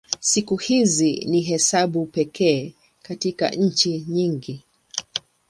[0.19, 4.63] Siku hizi ni hesabu pekee katika nchi nyingi.